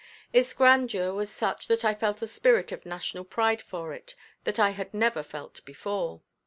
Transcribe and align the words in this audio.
Its 0.33 0.51
grandeur 0.51 1.13
was 1.13 1.29
such 1.29 1.67
that 1.67 1.85
I 1.85 1.93
felt 1.93 2.23
a 2.23 2.27
spirit 2.27 2.71
of 2.71 2.87
national 2.87 3.23
pride 3.23 3.61
for 3.61 3.93
it, 3.93 4.15
that 4.45 4.57
I 4.57 4.71
had 4.71 4.95
never 4.95 5.21
felt 5.21 5.63
before. 5.63 6.23